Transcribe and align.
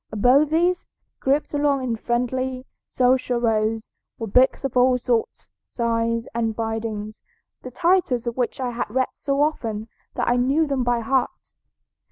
Above 0.11 0.49
these, 0.49 0.87
grouped 1.19 1.53
along 1.53 1.83
in 1.83 1.95
friendly, 1.95 2.65
social 2.87 3.39
rows, 3.39 3.87
were 4.17 4.25
books 4.25 4.63
of 4.63 4.75
all 4.75 4.97
sorts, 4.97 5.47
sizes, 5.67 6.27
and 6.33 6.55
bindings, 6.55 7.21
the 7.61 7.69
titles 7.69 8.25
of 8.25 8.35
which 8.35 8.59
I 8.59 8.71
had 8.71 8.89
read 8.89 9.09
so 9.13 9.43
often 9.43 9.89
that 10.15 10.27
I 10.27 10.37
knew 10.37 10.65
them 10.65 10.83
by 10.83 11.01
heart. 11.01 11.53